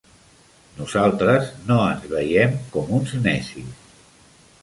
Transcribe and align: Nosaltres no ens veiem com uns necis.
Nosaltres 0.77 1.51
no 1.67 1.77
ens 1.89 2.07
veiem 2.15 2.57
com 2.77 2.89
uns 3.01 3.15
necis. 3.27 3.87